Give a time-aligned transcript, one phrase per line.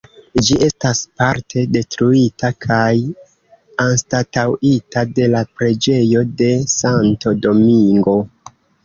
[0.45, 2.87] Ĝi estas parte detruita kaj
[3.85, 8.17] anstataŭita de la preĝejo de Santo Domingo.